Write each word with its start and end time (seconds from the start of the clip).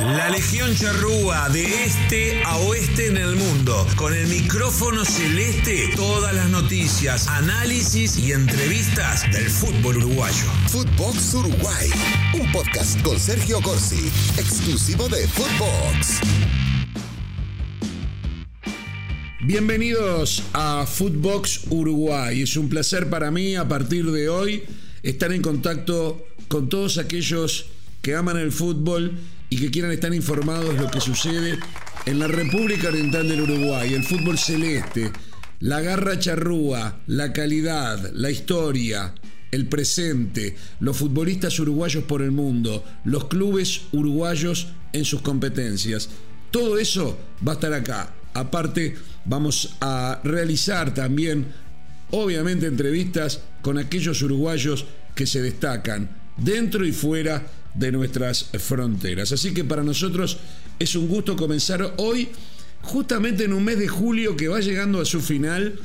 La 0.00 0.28
Legión 0.28 0.74
Charrúa 0.74 1.48
de 1.50 1.84
este 1.84 2.42
a 2.42 2.56
oeste 2.56 3.06
en 3.06 3.16
el 3.16 3.36
mundo, 3.36 3.86
con 3.94 4.12
el 4.12 4.26
micrófono 4.26 5.04
celeste, 5.04 5.90
todas 5.94 6.34
las 6.34 6.50
noticias, 6.50 7.28
análisis 7.28 8.18
y 8.18 8.32
entrevistas 8.32 9.22
del 9.30 9.44
fútbol 9.44 9.98
uruguayo. 9.98 10.46
Footbox 10.66 11.34
Uruguay, 11.34 11.90
un 12.34 12.50
podcast 12.50 13.00
con 13.02 13.20
Sergio 13.20 13.60
Corsi, 13.60 14.10
exclusivo 14.36 15.08
de 15.08 15.28
Footbox. 15.28 16.20
Bienvenidos 19.42 20.42
a 20.54 20.86
Footbox 20.86 21.66
Uruguay. 21.70 22.42
Es 22.42 22.56
un 22.56 22.68
placer 22.68 23.08
para 23.08 23.30
mí 23.30 23.54
a 23.54 23.68
partir 23.68 24.10
de 24.10 24.28
hoy 24.28 24.64
estar 25.04 25.32
en 25.32 25.40
contacto 25.40 26.26
con 26.48 26.68
todos 26.68 26.98
aquellos 26.98 27.66
que 28.02 28.16
aman 28.16 28.36
el 28.36 28.50
fútbol 28.50 29.18
y 29.54 29.56
que 29.56 29.70
quieran 29.70 29.92
estar 29.92 30.12
informados 30.12 30.74
de 30.74 30.82
lo 30.82 30.90
que 30.90 31.00
sucede 31.00 31.56
en 32.06 32.18
la 32.18 32.26
República 32.26 32.88
Oriental 32.88 33.28
del 33.28 33.42
Uruguay, 33.42 33.94
el 33.94 34.02
fútbol 34.02 34.36
celeste, 34.36 35.12
la 35.60 35.80
garra 35.80 36.18
charrúa, 36.18 36.98
la 37.06 37.32
calidad, 37.32 38.10
la 38.14 38.32
historia, 38.32 39.14
el 39.52 39.68
presente, 39.68 40.56
los 40.80 40.96
futbolistas 40.96 41.56
uruguayos 41.60 42.02
por 42.02 42.22
el 42.22 42.32
mundo, 42.32 42.84
los 43.04 43.28
clubes 43.28 43.82
uruguayos 43.92 44.72
en 44.92 45.04
sus 45.04 45.22
competencias. 45.22 46.08
Todo 46.50 46.76
eso 46.76 47.16
va 47.46 47.52
a 47.52 47.54
estar 47.54 47.74
acá. 47.74 48.12
Aparte, 48.34 48.96
vamos 49.24 49.76
a 49.80 50.20
realizar 50.24 50.92
también, 50.92 51.46
obviamente, 52.10 52.66
entrevistas 52.66 53.40
con 53.62 53.78
aquellos 53.78 54.20
uruguayos 54.20 54.84
que 55.14 55.28
se 55.28 55.40
destacan 55.40 56.10
dentro 56.38 56.84
y 56.84 56.90
fuera 56.90 57.46
de 57.74 57.92
nuestras 57.92 58.50
fronteras. 58.58 59.32
Así 59.32 59.52
que 59.52 59.64
para 59.64 59.82
nosotros 59.82 60.38
es 60.78 60.94
un 60.96 61.08
gusto 61.08 61.36
comenzar 61.36 61.94
hoy, 61.98 62.28
justamente 62.82 63.44
en 63.44 63.52
un 63.52 63.64
mes 63.64 63.78
de 63.78 63.88
julio 63.88 64.36
que 64.36 64.48
va 64.48 64.60
llegando 64.60 65.00
a 65.00 65.04
su 65.04 65.20
final, 65.20 65.78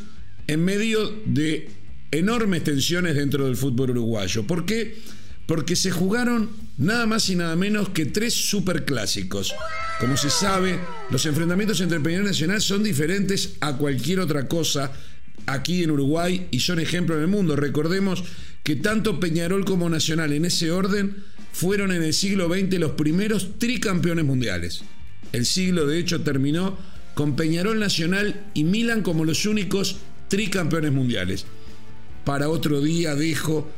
en 0.47 0.63
medio 0.63 1.13
de 1.25 1.69
enormes 2.11 2.63
tensiones 2.63 3.15
dentro 3.15 3.45
del 3.45 3.55
fútbol 3.55 3.91
uruguayo. 3.91 4.45
¿Por 4.45 4.65
qué? 4.65 4.97
Porque 5.45 5.75
se 5.75 5.91
jugaron 5.91 6.49
nada 6.77 7.05
más 7.05 7.29
y 7.29 7.35
nada 7.35 7.55
menos 7.55 7.89
que 7.89 8.05
tres 8.05 8.33
superclásicos. 8.33 9.53
Como 9.99 10.15
se 10.15 10.29
sabe, 10.29 10.79
los 11.09 11.25
enfrentamientos 11.25 11.81
entre 11.81 11.99
Peñarol 11.99 12.27
y 12.27 12.29
Nacional 12.29 12.61
son 12.61 12.83
diferentes 12.83 13.55
a 13.61 13.77
cualquier 13.77 14.19
otra 14.19 14.47
cosa 14.47 14.91
aquí 15.45 15.83
en 15.83 15.91
Uruguay 15.91 16.47
y 16.51 16.59
son 16.59 16.79
ejemplo 16.79 17.15
en 17.15 17.21
el 17.21 17.27
mundo. 17.27 17.55
Recordemos 17.55 18.23
que 18.63 18.75
tanto 18.75 19.19
Peñarol 19.19 19.65
como 19.65 19.89
Nacional 19.89 20.33
en 20.33 20.45
ese 20.45 20.71
orden 20.71 21.15
fueron 21.59 21.91
en 21.91 22.03
el 22.03 22.13
siglo 22.13 22.47
XX 22.47 22.79
los 22.79 22.91
primeros 22.91 23.59
tricampeones 23.59 24.23
mundiales. 24.23 24.81
El 25.33 25.45
siglo 25.45 25.85
de 25.85 25.99
hecho 25.99 26.21
terminó 26.21 26.77
con 27.15 27.35
Peñarol 27.35 27.77
Nacional 27.77 28.45
y 28.53 28.63
Milan 28.63 29.02
como 29.02 29.25
los 29.25 29.45
únicos 29.45 29.97
tricampeones 30.30 30.93
mundiales. 30.93 31.45
Para 32.23 32.47
otro 32.47 32.80
día 32.80 33.13
dejo 33.13 33.69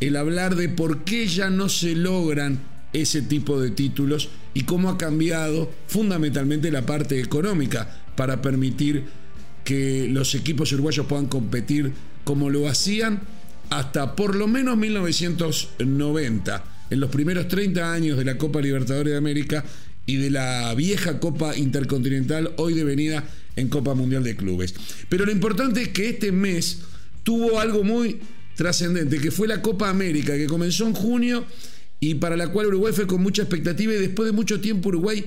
el 0.00 0.16
hablar 0.16 0.56
de 0.56 0.70
por 0.70 1.04
qué 1.04 1.26
ya 1.26 1.50
no 1.50 1.68
se 1.68 1.94
logran 1.94 2.60
ese 2.94 3.20
tipo 3.20 3.60
de 3.60 3.72
títulos 3.72 4.30
y 4.54 4.62
cómo 4.62 4.88
ha 4.88 4.96
cambiado 4.96 5.70
fundamentalmente 5.86 6.70
la 6.70 6.86
parte 6.86 7.20
económica 7.20 8.04
para 8.16 8.40
permitir 8.40 9.04
que 9.64 10.08
los 10.08 10.34
equipos 10.34 10.72
uruguayos 10.72 11.04
puedan 11.04 11.26
competir 11.26 11.92
como 12.24 12.48
lo 12.48 12.70
hacían 12.70 13.20
hasta 13.68 14.16
por 14.16 14.34
lo 14.34 14.48
menos 14.48 14.78
1990 14.78 16.77
en 16.90 17.00
los 17.00 17.10
primeros 17.10 17.48
30 17.48 17.92
años 17.92 18.18
de 18.18 18.24
la 18.24 18.38
Copa 18.38 18.60
Libertadores 18.60 19.12
de 19.12 19.18
América 19.18 19.64
y 20.06 20.16
de 20.16 20.30
la 20.30 20.74
vieja 20.74 21.20
Copa 21.20 21.56
Intercontinental, 21.56 22.52
hoy 22.56 22.74
devenida 22.74 23.24
en 23.56 23.68
Copa 23.68 23.94
Mundial 23.94 24.24
de 24.24 24.36
Clubes. 24.36 24.74
Pero 25.08 25.26
lo 25.26 25.32
importante 25.32 25.82
es 25.82 25.88
que 25.88 26.08
este 26.08 26.32
mes 26.32 26.78
tuvo 27.22 27.60
algo 27.60 27.84
muy 27.84 28.18
trascendente, 28.56 29.18
que 29.18 29.30
fue 29.30 29.46
la 29.46 29.60
Copa 29.60 29.88
América, 29.90 30.36
que 30.36 30.46
comenzó 30.46 30.86
en 30.86 30.94
junio 30.94 31.44
y 32.00 32.14
para 32.14 32.36
la 32.36 32.48
cual 32.48 32.68
Uruguay 32.68 32.92
fue 32.92 33.06
con 33.06 33.22
mucha 33.22 33.42
expectativa 33.42 33.92
y 33.92 33.98
después 33.98 34.26
de 34.26 34.32
mucho 34.32 34.60
tiempo 34.60 34.88
Uruguay, 34.88 35.24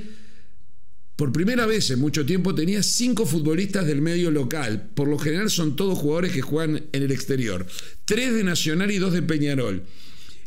por 1.15 1.31
primera 1.31 1.65
vez 1.65 1.91
en 1.91 1.99
mucho 1.99 2.25
tiempo, 2.25 2.55
tenía 2.55 2.81
cinco 2.81 3.25
futbolistas 3.25 3.85
del 3.85 4.01
medio 4.01 4.31
local. 4.31 4.89
Por 4.95 5.07
lo 5.07 5.19
general 5.19 5.51
son 5.51 5.75
todos 5.75 5.99
jugadores 5.99 6.31
que 6.31 6.41
juegan 6.41 6.83
en 6.91 7.03
el 7.03 7.11
exterior. 7.11 7.67
Tres 8.05 8.33
de 8.33 8.43
Nacional 8.43 8.89
y 8.89 8.97
dos 8.97 9.13
de 9.13 9.21
Peñarol. 9.21 9.83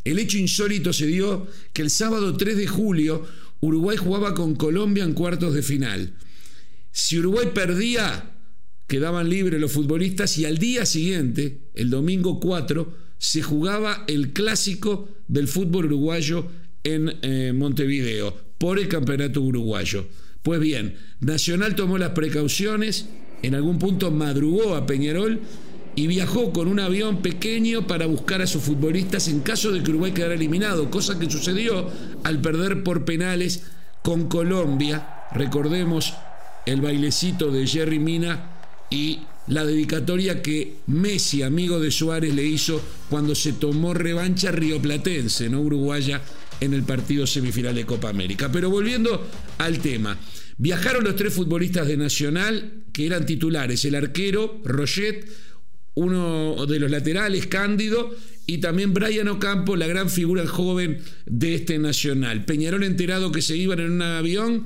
El 0.05 0.19
hecho 0.19 0.37
insólito 0.37 0.93
se 0.93 1.07
dio 1.07 1.47
que 1.73 1.81
el 1.81 1.89
sábado 1.89 2.37
3 2.37 2.55
de 2.55 2.67
julio 2.67 3.25
Uruguay 3.59 3.97
jugaba 3.97 4.33
con 4.35 4.55
Colombia 4.55 5.03
en 5.03 5.13
cuartos 5.13 5.53
de 5.53 5.63
final. 5.63 6.13
Si 6.91 7.17
Uruguay 7.17 7.49
perdía, 7.53 8.31
quedaban 8.87 9.29
libres 9.29 9.59
los 9.59 9.71
futbolistas 9.71 10.37
y 10.37 10.45
al 10.45 10.59
día 10.59 10.85
siguiente, 10.85 11.61
el 11.73 11.89
domingo 11.89 12.39
4, 12.39 13.05
se 13.17 13.41
jugaba 13.41 14.05
el 14.07 14.33
clásico 14.33 15.09
del 15.27 15.47
fútbol 15.47 15.85
uruguayo 15.85 16.47
en 16.83 17.11
eh, 17.23 17.53
Montevideo 17.53 18.37
por 18.59 18.77
el 18.77 18.87
campeonato 18.87 19.41
uruguayo. 19.41 20.07
Pues 20.43 20.59
bien, 20.59 20.95
Nacional 21.19 21.75
tomó 21.75 21.97
las 21.97 22.11
precauciones, 22.11 23.07
en 23.41 23.55
algún 23.55 23.79
punto 23.79 24.11
madrugó 24.11 24.75
a 24.75 24.85
Peñarol 24.85 25.41
y 25.95 26.07
viajó 26.07 26.51
con 26.51 26.67
un 26.67 26.79
avión 26.79 27.21
pequeño 27.21 27.87
para 27.87 28.05
buscar 28.05 28.41
a 28.41 28.47
sus 28.47 28.63
futbolistas 28.63 29.27
en 29.27 29.39
caso 29.39 29.71
de 29.71 29.81
que 29.81 29.91
Uruguay 29.91 30.11
quedara 30.11 30.33
eliminado, 30.33 30.91
cosa 30.91 31.17
que 31.17 31.29
sucedió 31.29 31.89
al 32.23 32.41
perder 32.41 32.83
por 32.83 33.05
penales 33.05 33.63
con 34.01 34.27
Colombia. 34.27 35.25
Recordemos 35.33 36.13
el 36.65 36.81
bailecito 36.81 37.49
de 37.51 37.65
Jerry 37.65 37.99
Mina 37.99 38.51
y 38.89 39.21
la 39.47 39.65
dedicatoria 39.65 40.41
que 40.41 40.77
Messi, 40.87 41.43
amigo 41.43 41.79
de 41.79 41.91
Suárez, 41.91 42.33
le 42.33 42.43
hizo 42.43 42.81
cuando 43.09 43.35
se 43.35 43.53
tomó 43.53 43.93
revancha 43.93 44.51
rioplatense, 44.51 45.49
no 45.49 45.61
uruguaya, 45.61 46.21
en 46.59 46.73
el 46.73 46.83
partido 46.83 47.27
semifinal 47.27 47.75
de 47.75 47.85
Copa 47.85 48.09
América. 48.09 48.51
Pero 48.51 48.69
volviendo 48.69 49.27
al 49.57 49.79
tema, 49.79 50.17
viajaron 50.57 51.03
los 51.03 51.15
tres 51.15 51.33
futbolistas 51.33 51.87
de 51.87 51.97
Nacional 51.97 52.85
que 52.91 53.05
eran 53.05 53.25
titulares, 53.25 53.85
el 53.85 53.95
arquero 53.95 54.61
Roget, 54.63 55.27
uno 55.95 56.65
de 56.65 56.79
los 56.79 56.91
laterales, 56.91 57.47
Cándido, 57.47 58.15
y 58.45 58.59
también 58.59 58.93
Brian 58.93 59.27
Ocampo, 59.27 59.75
la 59.75 59.87
gran 59.87 60.09
figura 60.09 60.45
joven 60.45 60.99
de 61.25 61.55
este 61.55 61.79
nacional. 61.79 62.45
Peñarol 62.45 62.83
enterado 62.83 63.31
que 63.31 63.41
se 63.41 63.57
iban 63.57 63.79
en 63.79 63.91
un 63.91 64.01
avión, 64.01 64.65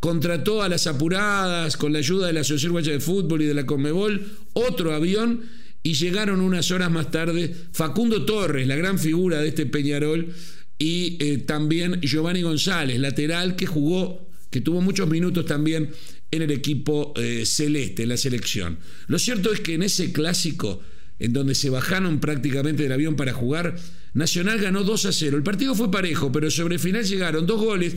contrató 0.00 0.62
a 0.62 0.68
las 0.68 0.86
apuradas, 0.86 1.76
con 1.76 1.92
la 1.92 2.00
ayuda 2.00 2.26
de 2.26 2.34
la 2.34 2.40
Asociación 2.40 2.72
Guaya 2.72 2.92
de 2.92 3.00
Fútbol 3.00 3.42
y 3.42 3.46
de 3.46 3.54
la 3.54 3.64
Conmebol, 3.64 4.26
otro 4.52 4.92
avión, 4.92 5.42
y 5.82 5.94
llegaron 5.94 6.40
unas 6.40 6.70
horas 6.70 6.90
más 6.90 7.10
tarde 7.10 7.54
Facundo 7.72 8.24
Torres, 8.24 8.66
la 8.66 8.76
gran 8.76 8.98
figura 8.98 9.40
de 9.40 9.48
este 9.48 9.66
Peñarol, 9.66 10.34
y 10.78 11.16
eh, 11.20 11.38
también 11.38 12.00
Giovanni 12.02 12.42
González, 12.42 12.98
lateral 12.98 13.54
que 13.56 13.66
jugó, 13.66 14.28
que 14.50 14.60
tuvo 14.60 14.80
muchos 14.80 15.08
minutos 15.08 15.46
también 15.46 15.90
en 16.30 16.42
el 16.42 16.50
equipo 16.50 17.12
eh, 17.16 17.44
celeste, 17.46 18.06
la 18.06 18.16
selección. 18.16 18.78
Lo 19.06 19.18
cierto 19.18 19.52
es 19.52 19.60
que 19.60 19.74
en 19.74 19.82
ese 19.82 20.12
clásico, 20.12 20.80
en 21.18 21.32
donde 21.32 21.54
se 21.54 21.70
bajaron 21.70 22.20
prácticamente 22.20 22.82
del 22.82 22.92
avión 22.92 23.16
para 23.16 23.32
jugar, 23.32 23.76
Nacional 24.14 24.60
ganó 24.60 24.84
2 24.84 25.06
a 25.06 25.12
0. 25.12 25.36
El 25.36 25.42
partido 25.42 25.74
fue 25.74 25.90
parejo, 25.90 26.30
pero 26.30 26.50
sobre 26.50 26.76
el 26.76 26.80
final 26.80 27.04
llegaron 27.04 27.46
dos 27.46 27.60
goles 27.60 27.96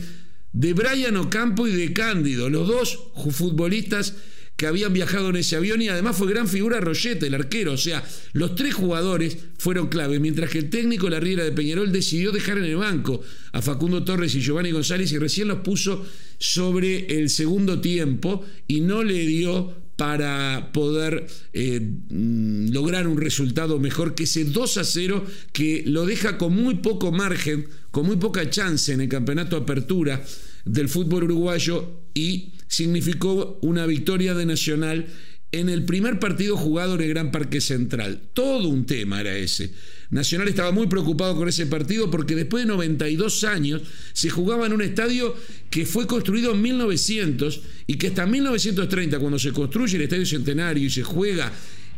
de 0.52 0.72
Brian 0.72 1.16
Ocampo 1.16 1.68
y 1.68 1.72
de 1.72 1.92
Cándido, 1.92 2.50
los 2.50 2.66
dos 2.66 2.98
futbolistas 3.30 4.14
que 4.58 4.66
habían 4.66 4.92
viajado 4.92 5.30
en 5.30 5.36
ese 5.36 5.54
avión 5.54 5.80
y 5.80 5.88
además 5.88 6.16
fue 6.16 6.28
gran 6.28 6.48
figura 6.48 6.80
Rochete, 6.80 7.28
el 7.28 7.34
arquero. 7.34 7.74
O 7.74 7.76
sea, 7.76 8.04
los 8.32 8.56
tres 8.56 8.74
jugadores 8.74 9.38
fueron 9.56 9.86
claves, 9.86 10.18
mientras 10.18 10.50
que 10.50 10.58
el 10.58 10.68
técnico 10.68 11.08
La 11.08 11.20
Riera 11.20 11.44
de 11.44 11.52
Peñarol 11.52 11.92
decidió 11.92 12.32
dejar 12.32 12.58
en 12.58 12.64
el 12.64 12.76
banco 12.76 13.20
a 13.52 13.62
Facundo 13.62 14.02
Torres 14.02 14.34
y 14.34 14.40
Giovanni 14.40 14.72
González 14.72 15.12
y 15.12 15.18
recién 15.18 15.46
los 15.46 15.60
puso 15.60 16.04
sobre 16.38 17.06
el 17.20 17.30
segundo 17.30 17.80
tiempo 17.80 18.44
y 18.66 18.80
no 18.80 19.04
le 19.04 19.24
dio 19.28 19.72
para 19.94 20.72
poder 20.72 21.28
eh, 21.52 21.78
mm, 21.80 22.70
lograr 22.72 23.06
un 23.06 23.20
resultado 23.20 23.78
mejor 23.78 24.16
que 24.16 24.24
ese 24.24 24.44
2 24.44 24.78
a 24.78 24.84
0 24.84 25.24
que 25.52 25.84
lo 25.86 26.04
deja 26.04 26.36
con 26.36 26.52
muy 26.52 26.76
poco 26.76 27.12
margen, 27.12 27.68
con 27.92 28.06
muy 28.06 28.16
poca 28.16 28.50
chance 28.50 28.92
en 28.92 29.02
el 29.02 29.08
campeonato 29.08 29.56
apertura 29.56 30.20
del 30.64 30.88
fútbol 30.88 31.24
uruguayo 31.24 32.02
y 32.12 32.54
significó 32.68 33.58
una 33.62 33.86
victoria 33.86 34.34
de 34.34 34.46
Nacional 34.46 35.06
en 35.50 35.68
el 35.70 35.84
primer 35.84 36.18
partido 36.18 36.56
jugado 36.56 36.94
en 36.94 37.00
el 37.00 37.08
Gran 37.08 37.32
Parque 37.32 37.60
Central. 37.60 38.20
Todo 38.34 38.68
un 38.68 38.84
tema 38.84 39.20
era 39.20 39.36
ese. 39.36 39.72
Nacional 40.10 40.48
estaba 40.48 40.72
muy 40.72 40.86
preocupado 40.86 41.36
con 41.36 41.48
ese 41.48 41.66
partido 41.66 42.10
porque 42.10 42.34
después 42.34 42.64
de 42.64 42.68
92 42.68 43.44
años 43.44 43.82
se 44.12 44.30
jugaba 44.30 44.66
en 44.66 44.72
un 44.72 44.82
estadio 44.82 45.34
que 45.70 45.86
fue 45.86 46.06
construido 46.06 46.52
en 46.54 46.62
1900 46.62 47.60
y 47.86 47.94
que 47.94 48.08
hasta 48.08 48.26
1930, 48.26 49.18
cuando 49.18 49.38
se 49.38 49.52
construye 49.52 49.96
el 49.96 50.02
Estadio 50.02 50.26
Centenario 50.26 50.86
y 50.86 50.90
se 50.90 51.02
juega 51.02 51.52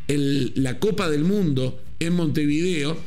la 0.09 0.79
Copa 0.81 1.09
del 1.09 1.23
Mundo 1.25 1.83
en 2.01 2.15
Montevideo, 2.15 2.99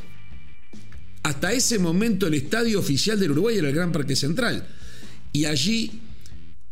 hasta 1.22 1.52
ese 1.52 1.78
momento 1.78 2.26
el 2.26 2.34
estadio 2.34 2.78
oficial 2.78 3.18
del 3.18 3.32
Uruguay 3.32 3.58
era 3.58 3.68
el 3.68 3.74
Gran 3.74 3.92
Parque 3.92 4.16
Central. 4.16 4.66
y 5.32 5.46
allí 5.46 5.90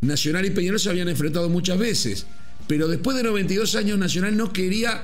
Nacional 0.03 0.45
y 0.45 0.51
Peñarol 0.51 0.79
se 0.79 0.89
habían 0.89 1.09
enfrentado 1.09 1.49
muchas 1.49 1.77
veces. 1.77 2.25
Pero 2.67 2.87
después 2.87 3.17
de 3.17 3.23
92 3.23 3.75
años, 3.75 3.97
Nacional 3.97 4.37
no 4.37 4.53
quería 4.53 5.03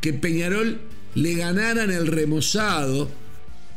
que 0.00 0.12
Peñarol 0.12 0.78
le 1.14 1.34
ganara 1.34 1.84
en 1.84 1.90
el 1.90 2.06
remozado 2.06 3.10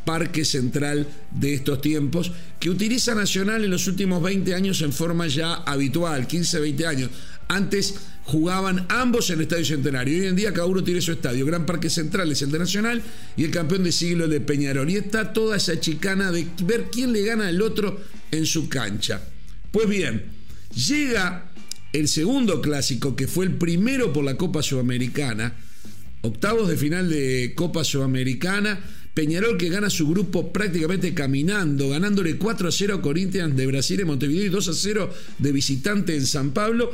parque 0.05 0.45
central 0.45 1.07
de 1.31 1.53
estos 1.53 1.81
tiempos, 1.81 2.31
que 2.59 2.69
utiliza 2.69 3.15
Nacional 3.15 3.63
en 3.63 3.71
los 3.71 3.87
últimos 3.87 4.21
20 4.21 4.53
años 4.55 4.81
en 4.81 4.93
forma 4.93 5.27
ya 5.27 5.53
habitual, 5.53 6.27
15, 6.27 6.59
20 6.59 6.87
años. 6.87 7.09
Antes 7.47 7.95
jugaban 8.25 8.85
ambos 8.89 9.29
en 9.29 9.37
el 9.37 9.41
Estadio 9.43 9.65
Centenario. 9.65 10.21
Hoy 10.21 10.27
en 10.27 10.35
día 10.35 10.53
cada 10.53 10.67
uno 10.67 10.83
tiene 10.83 11.01
su 11.01 11.11
estadio. 11.11 11.45
Gran 11.45 11.65
Parque 11.65 11.89
Central 11.89 12.31
es 12.31 12.41
el 12.41 12.51
de 12.51 12.59
Nacional 12.59 13.01
y 13.35 13.43
el 13.43 13.51
campeón 13.51 13.83
de 13.83 13.91
siglo 13.91 14.27
de 14.27 14.41
Peñarol. 14.41 14.89
Y 14.89 14.97
está 14.97 15.33
toda 15.33 15.57
esa 15.57 15.79
chicana 15.79 16.31
de 16.31 16.47
ver 16.63 16.85
quién 16.91 17.11
le 17.11 17.23
gana 17.23 17.47
al 17.47 17.61
otro 17.61 17.99
en 18.31 18.45
su 18.45 18.69
cancha. 18.69 19.21
Pues 19.71 19.87
bien, 19.87 20.23
llega 20.75 21.51
el 21.93 22.07
segundo 22.07 22.61
clásico, 22.61 23.15
que 23.15 23.27
fue 23.27 23.45
el 23.45 23.55
primero 23.55 24.13
por 24.13 24.23
la 24.23 24.37
Copa 24.37 24.63
Sudamericana, 24.63 25.55
octavos 26.21 26.69
de 26.69 26.77
final 26.77 27.09
de 27.09 27.53
Copa 27.55 27.83
Sudamericana. 27.83 28.79
Peñarol 29.13 29.57
que 29.57 29.67
gana 29.67 29.89
su 29.89 30.07
grupo 30.07 30.53
prácticamente 30.53 31.13
caminando, 31.13 31.89
ganándole 31.89 32.37
4 32.37 32.69
a 32.69 32.71
0 32.71 32.95
a 32.95 33.01
Corinthians 33.01 33.57
de 33.57 33.67
Brasil 33.67 33.99
en 33.99 34.07
Montevideo 34.07 34.45
y 34.45 34.49
2 34.49 34.67
a 34.69 34.73
0 34.73 35.13
de 35.37 35.51
visitante 35.51 36.15
en 36.15 36.25
San 36.25 36.51
Pablo 36.51 36.91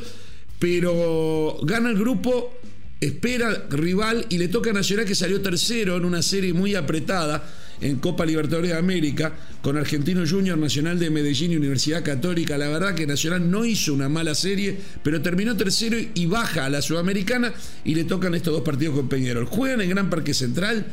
pero 0.58 1.58
gana 1.62 1.90
el 1.90 1.98
grupo, 1.98 2.58
espera 3.00 3.66
rival 3.70 4.26
y 4.28 4.38
le 4.38 4.48
toca 4.48 4.70
a 4.70 4.72
Nacional 4.72 5.06
que 5.06 5.14
salió 5.14 5.40
tercero 5.40 5.96
en 5.96 6.04
una 6.04 6.22
serie 6.22 6.52
muy 6.52 6.74
apretada 6.74 7.48
en 7.80 7.96
Copa 7.96 8.26
Libertadores 8.26 8.70
de 8.70 8.76
América 8.76 9.32
con 9.62 9.76
Argentino 9.76 10.22
Junior 10.28 10.58
Nacional 10.58 10.98
de 10.98 11.10
Medellín 11.10 11.52
y 11.52 11.56
Universidad 11.56 12.04
Católica. 12.04 12.58
La 12.58 12.68
verdad 12.68 12.94
que 12.94 13.06
Nacional 13.06 13.50
no 13.50 13.64
hizo 13.64 13.94
una 13.94 14.08
mala 14.08 14.34
serie, 14.34 14.78
pero 15.02 15.22
terminó 15.22 15.56
tercero 15.56 15.96
y 16.14 16.26
baja 16.26 16.64
a 16.66 16.70
la 16.70 16.82
Sudamericana 16.82 17.52
y 17.84 17.94
le 17.94 18.04
tocan 18.04 18.34
estos 18.34 18.52
dos 18.52 18.62
partidos 18.62 18.96
con 18.96 19.08
Peñarol. 19.08 19.46
Juegan 19.46 19.80
en 19.80 19.90
Gran 19.90 20.10
Parque 20.10 20.34
Central 20.34 20.86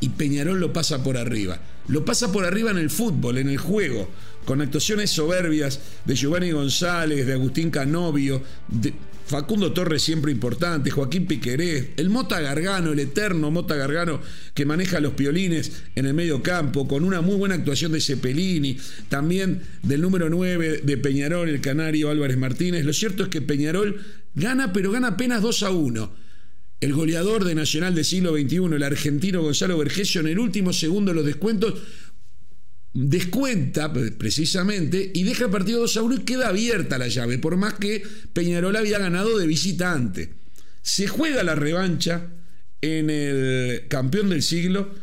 y 0.00 0.08
Peñarol 0.08 0.58
lo 0.58 0.72
pasa 0.72 1.02
por 1.02 1.16
arriba. 1.16 1.60
Lo 1.88 2.04
pasa 2.04 2.32
por 2.32 2.44
arriba 2.44 2.70
en 2.70 2.78
el 2.78 2.90
fútbol, 2.90 3.38
en 3.38 3.48
el 3.48 3.58
juego, 3.58 4.08
con 4.44 4.60
actuaciones 4.60 5.10
soberbias 5.10 5.80
de 6.04 6.14
Giovanni 6.14 6.50
González, 6.50 7.26
de 7.26 7.32
Agustín 7.32 7.70
Canovio, 7.70 8.42
Facundo 9.32 9.72
Torres 9.72 10.02
siempre 10.02 10.30
importante, 10.30 10.90
Joaquín 10.90 11.26
Piquerés, 11.26 11.92
el 11.96 12.10
Mota 12.10 12.38
Gargano, 12.42 12.92
el 12.92 12.98
eterno 12.98 13.50
Mota 13.50 13.76
Gargano 13.76 14.20
que 14.52 14.66
maneja 14.66 15.00
los 15.00 15.14
piolines 15.14 15.84
en 15.94 16.04
el 16.04 16.12
medio 16.12 16.42
campo, 16.42 16.86
con 16.86 17.02
una 17.02 17.22
muy 17.22 17.36
buena 17.36 17.54
actuación 17.54 17.92
de 17.92 18.02
Cepelini, 18.02 18.76
también 19.08 19.62
del 19.82 20.02
número 20.02 20.28
9 20.28 20.82
de 20.84 20.96
Peñarol, 20.98 21.48
el 21.48 21.62
canario 21.62 22.10
Álvarez 22.10 22.36
Martínez. 22.36 22.84
Lo 22.84 22.92
cierto 22.92 23.22
es 23.22 23.30
que 23.30 23.40
Peñarol 23.40 24.02
gana, 24.34 24.74
pero 24.74 24.92
gana 24.92 25.08
apenas 25.08 25.40
2 25.40 25.62
a 25.62 25.70
1 25.70 26.12
el 26.82 26.92
goleador 26.94 27.44
de 27.44 27.54
Nacional 27.54 27.94
del 27.94 28.04
siglo 28.04 28.32
XXI, 28.32 28.56
el 28.74 28.82
argentino 28.82 29.40
Gonzalo 29.40 29.78
Vergesio, 29.78 30.20
en 30.20 30.26
el 30.26 30.40
último 30.40 30.72
segundo 30.72 31.12
de 31.12 31.14
los 31.14 31.24
descuentos, 31.24 31.74
descuenta 32.94 33.92
precisamente 33.92 35.10
y 35.14 35.22
deja 35.22 35.44
el 35.46 35.50
partido 35.50 35.80
2 35.80 35.96
a 35.96 36.02
1 36.02 36.14
y 36.14 36.18
queda 36.24 36.48
abierta 36.48 36.98
la 36.98 37.08
llave, 37.08 37.38
por 37.38 37.56
más 37.56 37.74
que 37.74 38.02
Peñarol 38.32 38.76
había 38.76 38.98
ganado 38.98 39.38
de 39.38 39.46
visitante. 39.46 40.34
Se 40.82 41.06
juega 41.06 41.42
la 41.42 41.54
revancha 41.54 42.28
en 42.80 43.08
el 43.10 43.88
campeón 43.88 44.28
del 44.30 44.42
siglo 44.42 44.94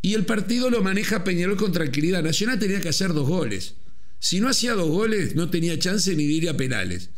y 0.00 0.14
el 0.14 0.24
partido 0.24 0.70
lo 0.70 0.82
maneja 0.82 1.22
Peñarol 1.22 1.56
con 1.56 1.72
tranquilidad. 1.72 2.22
Nacional 2.22 2.58
tenía 2.58 2.80
que 2.80 2.88
hacer 2.88 3.12
dos 3.12 3.28
goles. 3.28 3.74
Si 4.18 4.40
no 4.40 4.48
hacía 4.48 4.74
dos 4.74 4.88
goles, 4.88 5.36
no 5.36 5.50
tenía 5.50 5.78
chance 5.78 6.14
ni 6.16 6.26
de 6.26 6.32
ir 6.32 6.48
a 6.48 6.56
penales. 6.56 7.10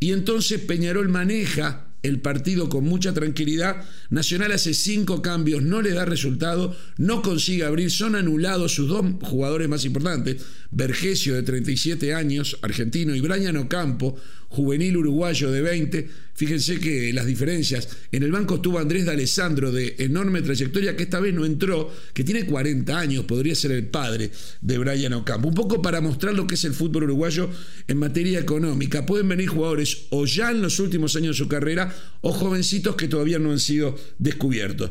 Y 0.00 0.12
entonces 0.12 0.60
Peñarol 0.60 1.08
maneja 1.08 1.87
el 2.02 2.20
partido 2.20 2.68
con 2.68 2.84
mucha 2.84 3.12
tranquilidad. 3.12 3.84
Nacional 4.10 4.52
hace 4.52 4.74
cinco 4.74 5.22
cambios, 5.22 5.62
no 5.62 5.82
le 5.82 5.92
da 5.92 6.04
resultado, 6.04 6.76
no 6.96 7.22
consigue 7.22 7.64
abrir, 7.64 7.90
son 7.90 8.16
anulados 8.16 8.74
sus 8.74 8.88
dos 8.88 9.04
jugadores 9.22 9.68
más 9.68 9.84
importantes, 9.84 10.44
Vergesio 10.70 11.34
de 11.34 11.42
37 11.42 12.14
años, 12.14 12.58
argentino, 12.62 13.14
y 13.14 13.20
Brian 13.20 13.56
Ocampo, 13.56 14.16
juvenil 14.48 14.96
uruguayo 14.96 15.50
de 15.50 15.60
20. 15.60 16.08
Fíjense 16.34 16.78
que 16.78 17.12
las 17.12 17.26
diferencias. 17.26 17.88
En 18.12 18.22
el 18.22 18.32
banco 18.32 18.56
estuvo 18.56 18.78
Andrés 18.78 19.04
de 19.04 19.12
Alessandro 19.12 19.72
de 19.72 19.96
enorme 19.98 20.42
trayectoria 20.42 20.96
que 20.96 21.02
esta 21.02 21.20
vez 21.20 21.34
no 21.34 21.44
entró, 21.44 21.92
que 22.14 22.24
tiene 22.24 22.46
40 22.46 22.98
años, 22.98 23.24
podría 23.24 23.54
ser 23.54 23.72
el 23.72 23.86
padre 23.86 24.30
de 24.60 24.78
Brian 24.78 25.12
Ocampo. 25.14 25.48
Un 25.48 25.54
poco 25.54 25.82
para 25.82 26.00
mostrar 26.00 26.34
lo 26.34 26.46
que 26.46 26.54
es 26.54 26.64
el 26.64 26.74
fútbol 26.74 27.04
uruguayo 27.04 27.50
en 27.86 27.98
materia 27.98 28.38
económica. 28.38 29.04
Pueden 29.04 29.28
venir 29.28 29.48
jugadores 29.48 30.06
o 30.10 30.26
ya 30.26 30.50
en 30.50 30.62
los 30.62 30.78
últimos 30.78 31.16
años 31.16 31.36
de 31.36 31.44
su 31.44 31.48
carrera 31.48 31.94
o 32.20 32.32
jovencitos 32.32 32.96
que 32.96 33.08
todavía 33.08 33.38
no 33.38 33.50
han 33.50 33.60
sido 33.60 33.98
descubiertos. 34.18 34.90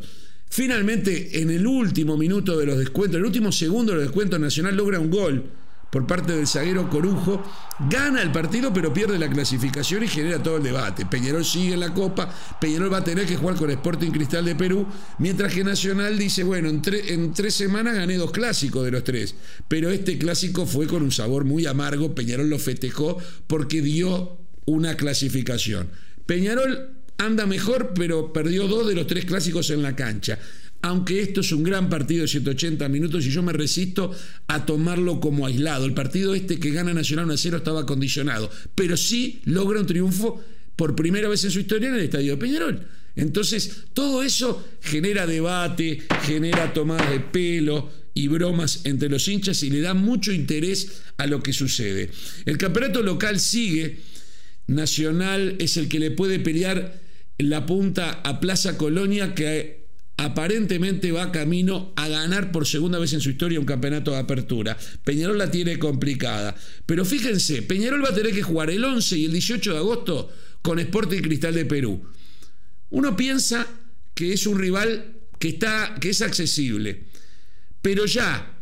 Finalmente, 0.50 1.42
en 1.42 1.50
el 1.50 1.68
último 1.68 2.18
minuto 2.18 2.58
de 2.58 2.66
los 2.66 2.78
descuentos, 2.78 3.16
en 3.16 3.22
el 3.22 3.28
último 3.28 3.52
segundo 3.52 3.92
de 3.92 3.98
los 3.98 4.08
descuentos, 4.08 4.40
Nacional 4.40 4.76
logra 4.76 5.00
un 5.00 5.10
gol 5.10 5.44
por 5.90 6.06
parte 6.06 6.34
del 6.34 6.48
zaguero 6.48 6.90
Corujo, 6.90 7.44
gana 7.90 8.22
el 8.22 8.32
partido 8.32 8.74
pero 8.74 8.94
pierde 8.94 9.18
la 9.18 9.30
clasificación 9.30 10.04
y 10.04 10.08
genera 10.08 10.42
todo 10.42 10.58
el 10.58 10.64
debate. 10.64 11.06
Peñarol 11.06 11.46
sigue 11.46 11.74
en 11.74 11.80
la 11.80 11.94
Copa, 11.94 12.34
Peñarol 12.60 12.92
va 12.92 12.98
a 12.98 13.04
tener 13.04 13.26
que 13.26 13.38
jugar 13.38 13.56
con 13.56 13.70
Sporting 13.70 14.12
Cristal 14.12 14.46
de 14.46 14.56
Perú, 14.56 14.86
mientras 15.20 15.54
que 15.54 15.64
Nacional 15.64 16.18
dice, 16.18 16.44
bueno, 16.44 16.70
en, 16.70 16.82
tres 16.82 17.54
semanas 17.54 17.96
gané 17.96 18.16
dos 18.18 18.32
clásicos 18.32 18.84
de 18.84 18.92
los 18.92 19.04
tres, 19.04 19.36
pero 19.68 19.90
este 19.90 20.18
clásico 20.18 20.66
fue 20.66 20.88
con 20.88 21.04
un 21.04 21.12
sabor 21.12 21.46
muy 21.46 21.66
amargo, 21.66 22.14
Peñarol 22.14 22.50
lo 22.50 22.60
festejó 22.60 23.18
porque 23.48 23.82
dio 23.82 24.40
una 24.66 24.98
clasificación. 24.98 25.90
Peñarol 26.26 26.98
anda 27.18 27.46
mejor, 27.46 27.94
pero 27.96 28.34
perdió 28.34 28.68
dos 28.68 28.88
de 28.88 28.94
los 28.94 29.08
tres 29.08 29.26
clásicos 29.26 29.70
en 29.70 29.82
la 29.82 29.96
cancha 29.96 30.38
aunque 30.82 31.22
esto 31.22 31.42
es 31.42 31.52
un 31.52 31.64
gran 31.64 31.90
partido 31.90 32.22
de 32.22 32.28
180 32.28 32.88
minutos 32.90 33.26
y 33.26 33.32
yo 33.32 33.44
me 33.44 33.54
resisto 33.54 34.12
a 34.48 34.66
tomarlo 34.66 35.20
como 35.20 35.46
aislado. 35.46 35.86
El 35.86 35.94
partido 35.94 36.36
este 36.36 36.60
que 36.60 36.72
gana 36.72 36.94
Nacional 36.94 37.26
1 37.26 37.34
a 37.34 37.38
0 37.38 37.58
estaba 37.58 37.86
condicionado, 37.86 38.50
pero 38.76 38.96
sí 38.96 39.42
logra 39.46 39.80
un 39.80 39.88
triunfo 39.88 40.44
por 40.76 40.96
primera 40.96 41.28
vez 41.28 41.44
en 41.44 41.52
su 41.52 41.60
historia 41.60 41.90
en 41.90 41.96
el 41.96 42.02
Estadio 42.02 42.34
de 42.34 42.38
Peñarol. 42.38 42.88
Entonces, 43.16 43.86
todo 43.94 44.22
eso 44.22 44.64
genera 44.80 45.26
debate, 45.26 46.04
genera 46.24 46.72
tomadas 46.72 47.10
de 47.10 47.20
pelo 47.20 47.90
y 48.14 48.28
bromas 48.28 48.82
entre 48.86 49.10
los 49.10 49.28
hinchas 49.28 49.64
y 49.64 49.72
le 49.72 49.82
da 49.82 49.96
mucho 49.96 50.32
interés 50.32 51.02
a 51.18 51.26
lo 51.26 51.42
que 51.42 51.52
sucede. 51.52 52.12
El 52.46 52.58
campeonato 52.58 53.02
local 53.02 53.40
sigue, 53.40 53.98
Nacional 54.68 55.56
es 55.60 55.78
el 55.78 55.88
que 55.88 56.00
le 56.00 56.12
puede 56.12 56.40
pelear 56.40 57.00
la 57.38 57.66
punta 57.66 58.22
a 58.24 58.40
Plaza 58.40 58.78
Colonia, 58.78 59.34
que 59.34 59.87
aparentemente 60.18 61.12
va 61.12 61.32
camino 61.32 61.94
a 61.96 62.08
ganar 62.08 62.52
por 62.52 62.66
segunda 62.66 62.98
vez 62.98 63.14
en 63.14 63.22
su 63.22 63.30
historia 63.30 63.60
un 63.60 63.66
campeonato 63.66 64.12
de 64.12 64.18
apertura. 64.18 64.76
Peñarol 65.04 65.38
la 65.38 65.52
tiene 65.52 65.78
complicada. 65.78 66.56
Pero 66.86 67.06
fíjense, 67.06 67.62
Peñarol 67.62 68.04
va 68.04 68.10
a 68.10 68.16
tener 68.16 68.34
que 68.34 68.42
jugar 68.42 68.72
el 68.72 68.84
11 68.84 69.18
y 69.18 69.26
el 69.26 69.32
18 69.34 69.74
de 69.74 69.78
agosto 69.78 70.30
con 70.64 70.80
Sporting 70.80 71.22
Cristal 71.22 71.54
de 71.54 71.66
Perú. 71.66 72.04
Uno 72.90 73.16
piensa 73.16 73.68
que 74.16 74.34
es 74.34 74.48
un 74.48 74.58
rival 74.58 75.14
que, 75.38 75.50
está, 75.50 75.96
que 76.02 76.10
es 76.10 76.22
accesible, 76.24 77.04
pero 77.82 78.06
ya 78.06 78.58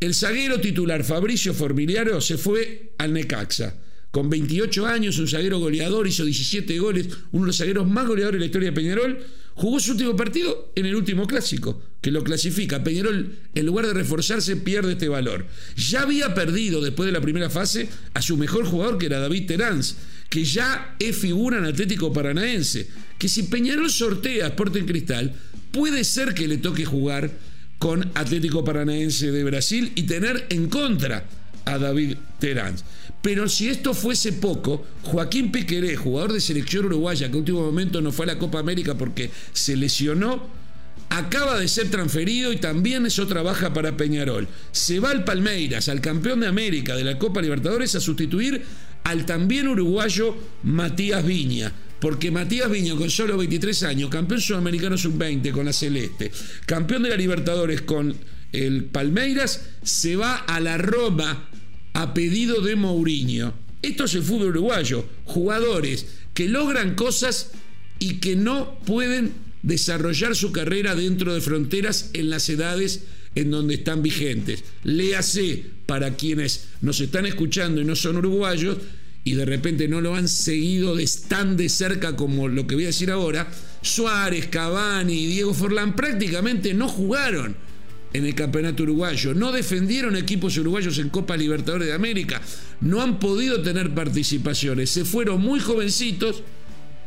el 0.00 0.14
zaguero 0.14 0.60
titular 0.60 1.02
Fabricio 1.02 1.54
Formiliaro 1.54 2.20
se 2.20 2.36
fue 2.36 2.94
al 2.98 3.14
Necaxa. 3.14 3.80
Con 4.10 4.28
28 4.28 4.86
años, 4.86 5.18
un 5.18 5.26
zaguero 5.26 5.58
goleador, 5.58 6.06
hizo 6.06 6.24
17 6.24 6.78
goles, 6.78 7.08
uno 7.32 7.44
de 7.44 7.46
los 7.48 7.56
zagueros 7.56 7.88
más 7.88 8.06
goleadores 8.06 8.38
de 8.38 8.40
la 8.40 8.46
historia 8.46 8.68
de 8.70 8.76
Peñarol 8.76 9.18
Jugó 9.54 9.78
su 9.78 9.92
último 9.92 10.16
partido 10.16 10.72
en 10.74 10.86
el 10.86 10.96
último 10.96 11.26
clásico, 11.26 11.80
que 12.00 12.10
lo 12.10 12.24
clasifica. 12.24 12.82
Peñarol, 12.82 13.36
en 13.54 13.66
lugar 13.66 13.86
de 13.86 13.94
reforzarse, 13.94 14.56
pierde 14.56 14.92
este 14.92 15.08
valor. 15.08 15.46
Ya 15.76 16.02
había 16.02 16.34
perdido 16.34 16.80
después 16.80 17.06
de 17.06 17.12
la 17.12 17.20
primera 17.20 17.48
fase 17.50 17.88
a 18.14 18.22
su 18.22 18.36
mejor 18.36 18.66
jugador, 18.66 18.98
que 18.98 19.06
era 19.06 19.20
David 19.20 19.46
Terán, 19.46 19.80
que 20.28 20.44
ya 20.44 20.96
es 20.98 21.16
figura 21.16 21.58
en 21.58 21.66
Atlético 21.66 22.12
Paranaense. 22.12 22.88
Que 23.18 23.28
si 23.28 23.44
Peñarol 23.44 23.90
sortea 23.90 24.46
a 24.46 24.48
Sporting 24.48 24.84
Cristal, 24.84 25.32
puede 25.70 26.02
ser 26.02 26.34
que 26.34 26.48
le 26.48 26.58
toque 26.58 26.84
jugar 26.84 27.30
con 27.78 28.10
Atlético 28.14 28.64
Paranaense 28.64 29.30
de 29.30 29.44
Brasil 29.44 29.92
y 29.94 30.02
tener 30.02 30.46
en 30.50 30.68
contra 30.68 31.28
a 31.64 31.78
David 31.78 32.16
Terán. 32.40 32.74
Pero 33.24 33.48
si 33.48 33.70
esto 33.70 33.94
fuese 33.94 34.34
poco, 34.34 34.84
Joaquín 35.04 35.50
Piqueré, 35.50 35.96
jugador 35.96 36.34
de 36.34 36.42
selección 36.42 36.84
uruguaya, 36.84 37.28
que 37.28 37.32
en 37.32 37.38
último 37.38 37.62
momento 37.62 38.02
no 38.02 38.12
fue 38.12 38.26
a 38.26 38.34
la 38.34 38.38
Copa 38.38 38.58
América 38.58 38.98
porque 38.98 39.30
se 39.54 39.78
lesionó, 39.78 40.46
acaba 41.08 41.58
de 41.58 41.66
ser 41.66 41.90
transferido 41.90 42.52
y 42.52 42.58
también 42.58 43.06
es 43.06 43.18
otra 43.18 43.40
baja 43.40 43.72
para 43.72 43.96
Peñarol. 43.96 44.46
Se 44.72 45.00
va 45.00 45.08
al 45.08 45.24
Palmeiras, 45.24 45.88
al 45.88 46.02
campeón 46.02 46.40
de 46.40 46.48
América 46.48 46.94
de 46.96 47.04
la 47.04 47.18
Copa 47.18 47.40
Libertadores, 47.40 47.94
a 47.94 48.00
sustituir 48.00 48.62
al 49.04 49.24
también 49.24 49.68
uruguayo 49.68 50.36
Matías 50.62 51.24
Viña. 51.24 51.72
Porque 52.00 52.30
Matías 52.30 52.70
Viña, 52.70 52.94
con 52.94 53.08
solo 53.08 53.38
23 53.38 53.84
años, 53.84 54.10
campeón 54.10 54.42
sudamericano 54.42 54.98
sub-20 54.98 55.50
con 55.50 55.64
la 55.64 55.72
Celeste, 55.72 56.30
campeón 56.66 57.04
de 57.04 57.08
la 57.08 57.16
Libertadores 57.16 57.80
con 57.80 58.14
el 58.52 58.84
Palmeiras, 58.84 59.62
se 59.82 60.14
va 60.14 60.36
a 60.36 60.60
la 60.60 60.76
Roma 60.76 61.48
a 61.94 62.12
pedido 62.12 62.60
de 62.60 62.76
Mourinho. 62.76 63.54
Esto 63.82 64.04
es 64.04 64.14
el 64.14 64.22
fútbol 64.22 64.48
uruguayo. 64.48 65.04
Jugadores 65.24 66.06
que 66.34 66.48
logran 66.48 66.94
cosas 66.94 67.50
y 67.98 68.14
que 68.16 68.36
no 68.36 68.78
pueden 68.80 69.32
desarrollar 69.62 70.36
su 70.36 70.52
carrera 70.52 70.94
dentro 70.94 71.32
de 71.32 71.40
fronteras 71.40 72.10
en 72.12 72.28
las 72.28 72.48
edades 72.48 73.04
en 73.34 73.50
donde 73.50 73.74
están 73.74 74.02
vigentes. 74.02 74.64
Léase 74.84 75.64
para 75.86 76.14
quienes 76.14 76.66
nos 76.82 77.00
están 77.00 77.26
escuchando 77.26 77.80
y 77.80 77.84
no 77.84 77.96
son 77.96 78.16
uruguayos 78.16 78.78
y 79.24 79.34
de 79.34 79.44
repente 79.44 79.88
no 79.88 80.00
lo 80.00 80.14
han 80.14 80.28
seguido 80.28 80.94
de 80.94 81.08
tan 81.28 81.56
de 81.56 81.68
cerca 81.68 82.14
como 82.14 82.48
lo 82.48 82.66
que 82.66 82.74
voy 82.74 82.84
a 82.84 82.88
decir 82.88 83.10
ahora, 83.10 83.50
Suárez, 83.80 84.48
Cavani 84.48 85.14
y 85.14 85.26
Diego 85.26 85.54
Forlán 85.54 85.96
prácticamente 85.96 86.74
no 86.74 86.88
jugaron 86.88 87.56
en 88.14 88.24
el 88.24 88.34
campeonato 88.34 88.84
uruguayo, 88.84 89.34
no 89.34 89.50
defendieron 89.50 90.16
equipos 90.16 90.56
uruguayos 90.56 90.98
en 90.98 91.10
Copa 91.10 91.36
Libertadores 91.36 91.88
de 91.88 91.94
América, 91.94 92.40
no 92.80 93.02
han 93.02 93.18
podido 93.18 93.60
tener 93.60 93.92
participaciones, 93.92 94.88
se 94.88 95.04
fueron 95.04 95.40
muy 95.40 95.58
jovencitos 95.58 96.42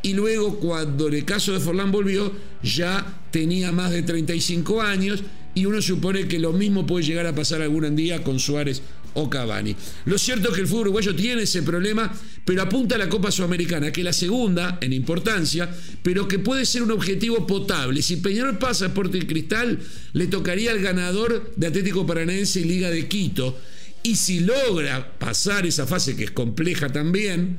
y 0.04 0.14
luego 0.14 0.60
cuando 0.60 1.08
en 1.08 1.16
el 1.16 1.26
caso 1.26 1.54
de 1.54 1.62
Forlán 1.62 1.92
volvió 1.92 2.32
ya 2.62 3.22
tenía 3.32 3.72
más 3.72 3.92
de 3.92 4.04
35 4.04 4.82
años 4.82 5.24
y 5.56 5.66
uno 5.66 5.82
supone 5.82 6.28
que 6.28 6.40
lo 6.40 6.54
mismo 6.54 6.86
puede 6.86 7.06
llegar 7.06 7.26
a 7.26 7.34
pasar 7.34 7.62
algún 7.62 7.96
día 7.96 8.22
con 8.22 8.38
Suárez 8.38 8.84
o 9.18 9.30
Cavani. 9.30 9.76
Lo 10.06 10.18
cierto 10.18 10.50
es 10.50 10.56
que 10.56 10.62
el 10.62 10.68
fútbol 10.68 10.88
uruguayo 10.88 11.16
tiene 11.16 11.44
ese 11.44 11.64
problema, 11.64 12.14
pero 12.46 12.62
apunta 12.62 12.96
a 12.96 13.00
la 13.00 13.10
Copa 13.10 13.32
Sudamericana, 13.32 13.92
que 13.92 14.02
es 14.02 14.06
la 14.06 14.14
segunda 14.14 14.78
en 14.80 14.94
importancia, 14.94 15.70
pero 16.04 16.28
que 16.28 16.40
puede 16.40 16.66
ser 16.66 16.84
un 16.84 16.92
objetivo 16.92 17.48
potable. 17.48 18.02
Si 18.02 18.18
Peñarol 18.18 18.58
pasa 18.60 18.86
a 18.86 18.88
Sporting 18.90 19.26
Cristal, 19.26 19.80
le 20.14 20.28
tocaría 20.28 20.72
al 20.72 20.80
ganador 20.80 21.52
de 21.56 21.68
Atlético 21.68 22.06
Paranaense 22.06 22.62
y 22.62 22.66
Liga 22.66 22.92
de 22.92 23.08
Quito. 23.08 23.58
Y 24.04 24.16
si 24.16 24.42
logra 24.42 25.18
pasar 25.18 25.66
esa 25.66 25.88
fase, 25.88 26.16
que 26.16 26.26
es 26.26 26.32
compleja 26.32 26.90
también, 26.90 27.58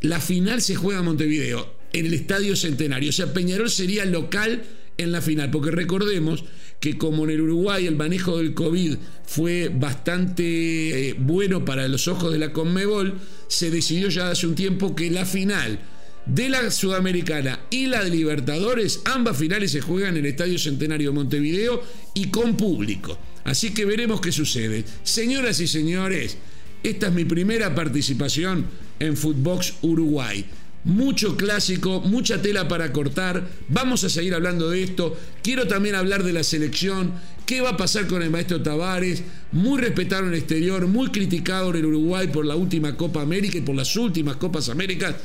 la 0.00 0.20
final 0.20 0.62
se 0.62 0.76
juega 0.76 1.00
en 1.00 1.04
Montevideo, 1.04 1.74
en 1.92 2.06
el 2.06 2.14
Estadio 2.14 2.56
Centenario. 2.56 3.10
O 3.10 3.12
sea, 3.12 3.32
Peñarol 3.34 3.70
sería 3.70 4.06
local 4.06 4.62
en 5.02 5.12
la 5.12 5.20
final, 5.20 5.50
porque 5.50 5.70
recordemos 5.70 6.44
que 6.78 6.96
como 6.96 7.24
en 7.24 7.30
el 7.30 7.42
Uruguay 7.42 7.86
el 7.86 7.96
manejo 7.96 8.38
del 8.38 8.54
COVID 8.54 8.96
fue 9.26 9.68
bastante 9.68 11.10
eh, 11.10 11.16
bueno 11.18 11.64
para 11.64 11.86
los 11.88 12.08
ojos 12.08 12.32
de 12.32 12.38
la 12.38 12.52
Conmebol, 12.52 13.18
se 13.48 13.70
decidió 13.70 14.08
ya 14.08 14.30
hace 14.30 14.46
un 14.46 14.54
tiempo 14.54 14.94
que 14.94 15.10
la 15.10 15.26
final 15.26 15.78
de 16.26 16.48
la 16.48 16.70
Sudamericana 16.70 17.60
y 17.70 17.86
la 17.86 18.04
de 18.04 18.10
Libertadores, 18.10 19.00
ambas 19.04 19.36
finales 19.36 19.72
se 19.72 19.80
juegan 19.80 20.16
en 20.16 20.24
el 20.24 20.30
Estadio 20.30 20.58
Centenario 20.58 21.10
de 21.10 21.16
Montevideo 21.16 21.82
y 22.14 22.28
con 22.28 22.56
público. 22.56 23.18
Así 23.44 23.72
que 23.72 23.84
veremos 23.84 24.20
qué 24.20 24.32
sucede. 24.32 24.84
Señoras 25.02 25.60
y 25.60 25.66
señores, 25.66 26.36
esta 26.82 27.08
es 27.08 27.12
mi 27.12 27.24
primera 27.24 27.74
participación 27.74 28.66
en 28.98 29.16
Footbox 29.16 29.74
Uruguay 29.82 30.44
mucho 30.84 31.36
clásico, 31.36 32.00
mucha 32.00 32.40
tela 32.40 32.68
para 32.68 32.92
cortar. 32.92 33.46
Vamos 33.68 34.04
a 34.04 34.08
seguir 34.08 34.34
hablando 34.34 34.70
de 34.70 34.82
esto. 34.82 35.16
Quiero 35.42 35.66
también 35.66 35.94
hablar 35.94 36.24
de 36.24 36.32
la 36.32 36.42
selección. 36.42 37.12
¿Qué 37.46 37.60
va 37.60 37.70
a 37.70 37.76
pasar 37.76 38.06
con 38.06 38.22
el 38.22 38.30
maestro 38.30 38.62
Tavares? 38.62 39.22
Muy 39.52 39.80
respetado 39.80 40.22
en 40.22 40.32
el 40.32 40.38
exterior, 40.38 40.86
muy 40.86 41.08
criticado 41.08 41.70
en 41.70 41.76
el 41.76 41.86
Uruguay 41.86 42.28
por 42.28 42.46
la 42.46 42.56
última 42.56 42.96
Copa 42.96 43.22
América 43.22 43.58
y 43.58 43.62
por 43.62 43.74
las 43.74 43.94
últimas 43.96 44.36
Copas 44.36 44.68
Américas. 44.68 45.16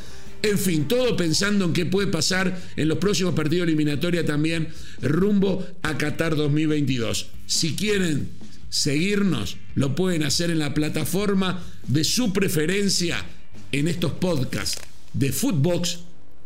En 0.41 0.57
fin, 0.57 0.87
todo 0.87 1.15
pensando 1.15 1.65
en 1.65 1.73
qué 1.73 1.85
puede 1.85 2.07
pasar 2.07 2.59
en 2.75 2.87
los 2.87 2.97
próximos 2.97 3.33
partidos 3.33 3.67
eliminatorios 3.67 4.25
también 4.25 4.67
rumbo 5.01 5.65
a 5.81 5.97
Qatar 5.97 6.35
2022. 6.35 7.27
Si 7.47 7.75
quieren 7.75 8.29
seguirnos, 8.69 9.57
lo 9.75 9.95
pueden 9.95 10.23
hacer 10.23 10.51
en 10.51 10.59
la 10.59 10.73
plataforma 10.73 11.63
de 11.87 12.03
su 12.03 12.33
preferencia 12.33 13.23
en 13.71 13.87
estos 13.87 14.11
podcasts 14.13 14.81
de 15.15 15.31
Footbox 15.31 15.99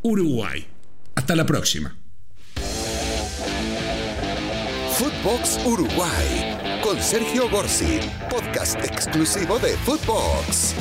Uruguay. 0.04 0.66
Hasta 1.16 1.36
la 1.36 1.46
próxima. 1.46 1.98
Footbox 4.98 5.60
Uruguay 5.66 6.82
con 6.84 7.02
Sergio 7.02 7.50
Gorsi, 7.50 8.00
podcast 8.30 8.84
exclusivo 8.84 9.58
de 9.60 9.76
Footbox. 9.78 10.76